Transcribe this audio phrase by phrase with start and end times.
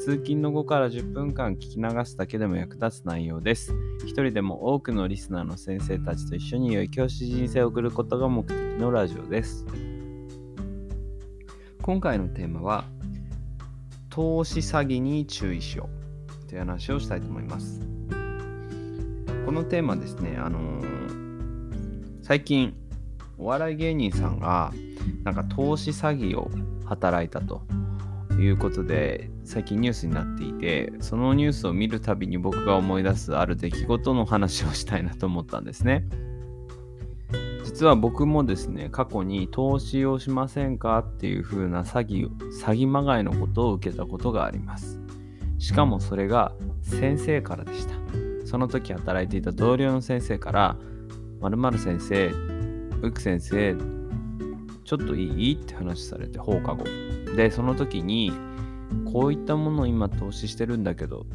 [0.00, 3.74] 通勤の後から10分間聞き流すだけでも役立つ内容です。
[4.06, 9.66] 一人でも多くのリスナーの先生たちと一緒に良い教師人生を送ることが目的のラジオです。
[11.82, 12.84] 今回のテーマは、
[14.08, 15.90] 投資詐欺に注意しよ
[16.46, 17.82] うという話をしたいと思います。
[19.44, 22.74] このテーマですね、あのー最近、
[23.36, 24.72] お笑い芸人さんが、
[25.24, 26.50] なんか投資詐欺を
[26.86, 27.60] 働いたと
[28.40, 36.06] いうことで最近ニュースになっていてそのニュースを見るたびに僕が思い出すある出来事の話をしたいなと思ったんですね。
[37.64, 45.00] 実は僕もですね過去に投資をしませんかっていう風な詐欺詐欺まがいのことを受けたことがあります。
[45.58, 47.94] しかもそれが先生からでした。
[48.46, 50.76] その時働いていた同僚の先生から
[51.40, 52.30] 〇〇先生
[53.00, 53.76] ブク先生
[54.84, 55.54] ちょっといい？
[55.54, 56.84] って話されて放課後。
[57.36, 58.32] でその時に
[59.12, 61.26] こういったものを今投資してるんだけど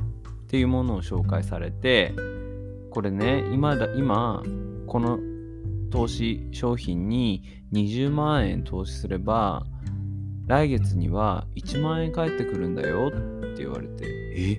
[0.43, 2.13] っていうものを紹介されて
[2.91, 4.43] これね今だ今
[4.87, 5.19] この
[5.91, 9.65] 投資商品に20万円投資すれば
[10.47, 14.05] 来月には1万円返ってくるんだよって言われて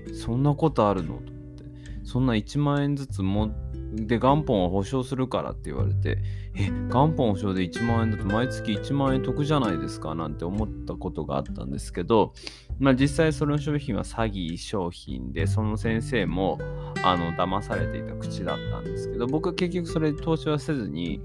[0.07, 0.13] え？
[0.13, 1.07] そんなことあるの？
[1.07, 1.63] と思って。
[2.03, 3.51] そんな1万円ずつも
[3.93, 6.19] で元本は保証するからって言われて
[6.55, 10.13] え元本保証で1万円だと毎月1万円得じゃないですか？
[10.15, 12.33] なんて思ったことがあったんですけど、
[12.79, 16.59] まあ、実際その商品は詐欺商品でその先生も
[17.03, 21.21] あの騙されていた口だったんですけど僕は結局それ投資はせずに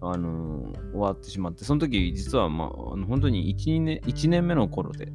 [0.00, 5.08] あの終わってしまってその時実は、まあ、本当に 1, 年1年目の頃で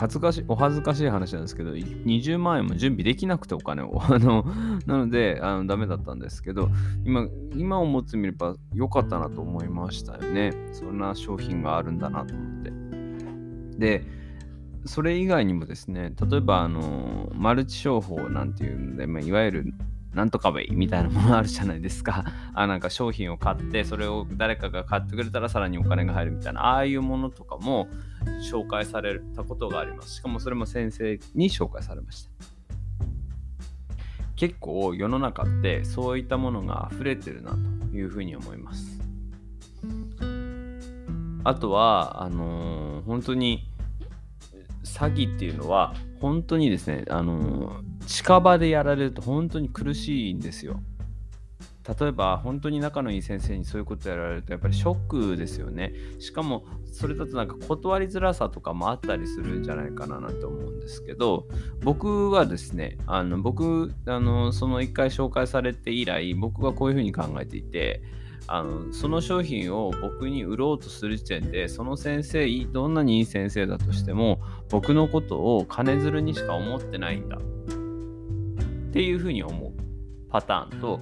[0.00, 4.00] 恥ずかしい、お恥ずかしい話なんですけど、20万円も準備できなくてお金を。
[4.02, 4.46] あの、
[4.86, 6.70] なので、あのダメだったんですけど、
[7.04, 10.52] 今、今思ってみれば良かったなと思いましたよね。
[10.72, 12.72] そんな商品があるんだなと思って。
[13.78, 14.04] で、
[14.86, 19.74] それ以外にもですね、例えば、あの、マルチ商法なんていうので、まあ、いわゆる
[20.14, 22.24] なんとかウェイみたいなものあるじゃないですか。
[22.54, 27.88] あなんか商品を買って、それを誰かが買ってくれたらさらにお金が入るみたいな、ああいうものとかも
[28.40, 30.16] 紹介されたことがあります。
[30.16, 32.30] しかもそれも先生に紹介されました。
[34.36, 37.56] 結構世の中ってそういったものが溢れてるなと
[37.94, 38.98] いうふうに思います。
[41.44, 43.66] あとは、あのー本当に
[44.84, 50.80] 詐欺っていうのは本当にですね、あのー近場でやられると本当に苦しいんですよ。
[51.88, 55.92] 例えば本当に仲のいい先生にそういうことやられるとやっぱりショックですよね。
[56.18, 61.46] しかもそれだとなんか断りづらさとかもあったりするんじゃないかななんて思うんですけど
[61.82, 68.02] 僕はですねあの僕あのその1回紹介されて以来僕はこういうふうに考えていて
[68.46, 77.40] あのその商品を僕に売ろうとする時点でその先生どんなにいい先生だとしても僕のことを金づるにしか思ってないんだっ
[78.92, 79.72] ていうふうに思う
[80.28, 81.00] パターンと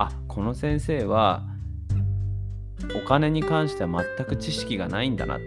[0.00, 1.42] あこの先生は
[2.96, 5.42] お金に関しては全く知識がないんだなと。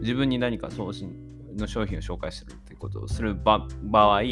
[0.00, 1.14] 自分に何か送信
[1.54, 4.22] の商品を紹介するっていうことをする場合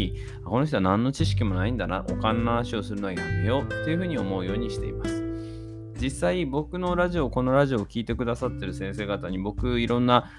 [0.46, 2.06] この人は何の知識もないんだな。
[2.08, 5.22] お金の話をするのはやめようっていうふうに思うようにしています。
[6.00, 10.30] 実際僕のラジオこのラジオを聞いてくださってる先生方に僕いろんな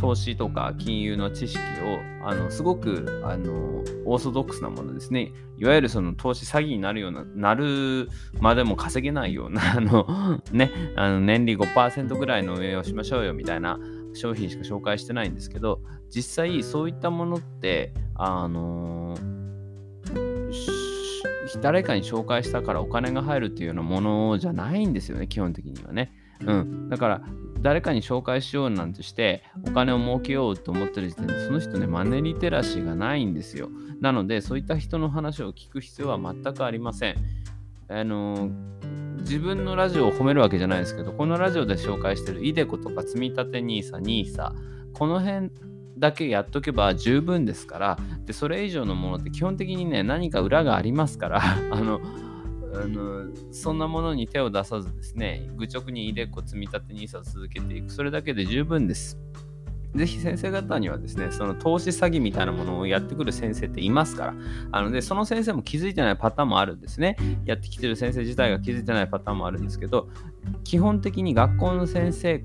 [0.00, 8.08] 投資とか金融の知識をあのすごくあのオーソドックスなものですねいわゆるその投資詐欺になるようななる
[8.40, 13.78] までも稼げないような あの、ね、あの年利5%ぐらいの運営をしましょうよみたいな
[14.14, 15.80] 商品しか紹介してないんですけど
[16.14, 19.16] 実際そういったものってあの
[21.62, 26.12] 誰かに紹介したからお金が入るっていうようなものじゃないんですよね基本的にはね。
[26.44, 27.22] うん、だから
[27.62, 33.70] 誰かに紹介しようなんてしてお金を儲けようと思ってる時点でその人ねマネリテラシーがないんですよ。
[34.00, 37.16] なのでそういった人の話を聞く必要は全くありません。
[37.88, 38.50] あの
[39.20, 44.52] 自分のラジオを褒めるわけじゃないですけどこのラジオで紹介してるイデコとか積み立て NISA、NISA
[44.92, 45.50] この辺
[45.98, 52.00] だけやっとけば十分ですからでそれ以上のものって基本的にね何か裏がありますから あの
[52.82, 59.18] あのそんなものに手を出さずですね、愚直にイデコ積み立て NISA を続けていく、それだけで十分です。
[59.94, 64.34] ぜひ先生方にはですね、その投資詐欺みたいなものをやってくる先生っていますから、
[64.72, 67.16] あので、その先生も気づいてないパターンもあるんですね。
[67.46, 70.08] やってきてる先生自体が気づいてないパターンもあるんですけど、
[70.64, 72.44] 基本的に学校の先生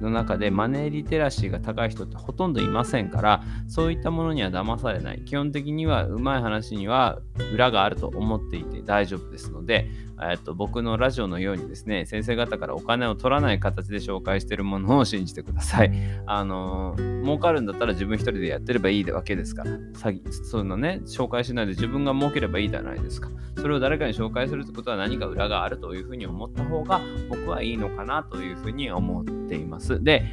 [0.00, 5.22] の中でマネーリテラシーが高い人ってほとんどいませんからそういったものには騙されない。
[5.24, 7.18] 基本的にはうまい話には
[7.52, 9.88] 裏があると思っていて大丈夫ですので、
[10.30, 15.92] えっと、僕のラジオのようにですね先生方からお金を取らない形で紹介しているものを信じてください。
[16.26, 19.70] あのー、儲かるんだったら自分一人でやってればいいわけですから。
[19.70, 23.30] 詐欺そんなね紹介しないで自分が儲ければいいじゃないですか。
[23.56, 29.85] それを誰かに紹介するってことは何か裏があるというふうに思った方が僕はいいのかなというふうに思っています。
[30.02, 30.24] で、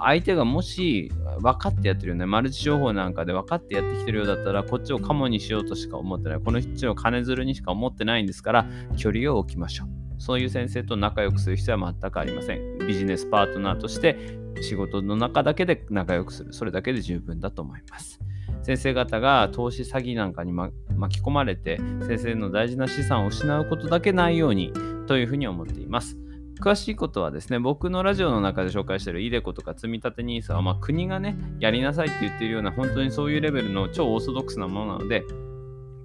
[0.00, 1.10] 相手がもし
[1.40, 6.40] 分かってやってるよね、マルチ商法なんかで分かってやってきてるようだったら、こっちをカモにしようとしか思ってない。
[6.40, 8.66] この人を金づるにしか思ってないんですから、
[8.96, 9.88] 距離を置きましょう。
[10.18, 12.78] そういう先生と仲良くする必要は全くありません。
[12.78, 16.52] ビジネスパートナーとして仕事の中だけで仲良くする。
[16.52, 18.20] それだけで十分だと思います。
[18.62, 24.72] 先生方が投資詐欺なんかに、ま、巻き込まれて先生の大事な資産を失うことだけないように
[25.06, 26.18] というふうに思っています。
[26.60, 35.24] 詳しいことはですね、僕のラジオの中で紹介しているイデコとか積立 NISA は、まあ、国がね、やりなさいって言ってるような、本当にそういうレベルの超オーソドックスなものなので、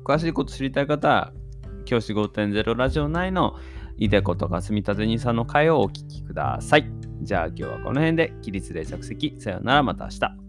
[0.05, 1.33] 詳しいこと知りたい方は、
[1.85, 3.55] 教師5.0ラジオ内の
[3.97, 6.85] イデコとか積立 NISA の回をお聞きください。
[7.21, 9.35] じゃあ今日はこの辺で起立で着席。
[9.39, 10.42] さよならまた明日。